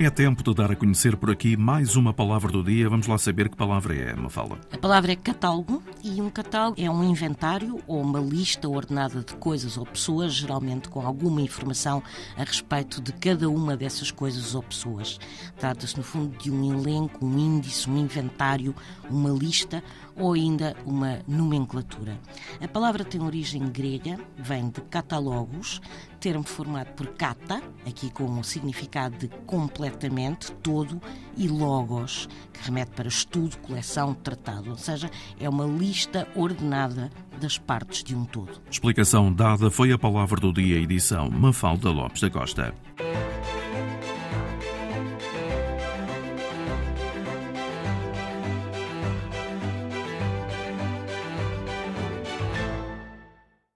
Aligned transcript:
É 0.00 0.08
tempo 0.08 0.44
de 0.44 0.54
dar 0.54 0.70
a 0.70 0.76
conhecer 0.76 1.16
por 1.16 1.28
aqui 1.28 1.56
mais 1.56 1.96
uma 1.96 2.14
palavra 2.14 2.52
do 2.52 2.62
dia. 2.62 2.88
Vamos 2.88 3.08
lá 3.08 3.18
saber 3.18 3.48
que 3.48 3.56
palavra 3.56 3.96
é, 3.96 4.14
Mafala. 4.14 4.56
A 4.72 4.78
palavra 4.78 5.10
é 5.10 5.16
catálogo 5.16 5.82
e 6.04 6.22
um 6.22 6.30
catálogo 6.30 6.80
é 6.80 6.88
um 6.88 7.02
inventário 7.02 7.80
ou 7.84 8.00
uma 8.00 8.20
lista 8.20 8.68
ordenada 8.68 9.24
de 9.24 9.34
coisas 9.34 9.76
ou 9.76 9.84
pessoas, 9.84 10.32
geralmente 10.34 10.88
com 10.88 11.04
alguma 11.04 11.40
informação 11.40 12.00
a 12.36 12.44
respeito 12.44 13.02
de 13.02 13.12
cada 13.12 13.50
uma 13.50 13.76
dessas 13.76 14.12
coisas 14.12 14.54
ou 14.54 14.62
pessoas. 14.62 15.18
Trata-se, 15.58 15.96
no 15.96 16.04
fundo, 16.04 16.38
de 16.38 16.48
um 16.48 16.78
elenco, 16.78 17.26
um 17.26 17.36
índice, 17.36 17.90
um 17.90 17.98
inventário, 17.98 18.76
uma 19.10 19.30
lista 19.30 19.82
ou 20.14 20.34
ainda 20.34 20.76
uma 20.86 21.18
nomenclatura. 21.26 22.20
A 22.60 22.68
palavra 22.68 23.04
tem 23.04 23.20
origem 23.20 23.68
grega, 23.68 24.16
vem 24.36 24.68
de 24.68 24.80
catalogos, 24.82 25.80
termo 26.20 26.44
formado 26.44 26.92
por 26.94 27.08
kata, 27.14 27.62
aqui 27.86 28.10
com 28.10 28.38
o 28.38 28.44
significado 28.44 29.16
de 29.16 29.28
completamente, 29.88 30.52
todo, 30.62 31.00
e 31.36 31.48
logos, 31.48 32.28
que 32.52 32.64
remete 32.64 32.90
para 32.92 33.08
estudo, 33.08 33.56
coleção, 33.58 34.14
tratado, 34.14 34.70
ou 34.70 34.76
seja, 34.76 35.10
é 35.40 35.48
uma 35.48 35.64
lista 35.64 36.28
ordenada 36.34 37.10
das 37.40 37.56
partes 37.56 38.04
de 38.04 38.14
um 38.14 38.24
todo. 38.24 38.60
Explicação 38.70 39.32
dada 39.32 39.70
foi 39.70 39.92
a 39.92 39.98
palavra 39.98 40.40
do 40.40 40.52
dia 40.52 40.78
edição 40.78 41.30
Mafalda 41.30 41.90
Lopes 41.90 42.20
da 42.20 42.30
Costa. 42.30 42.74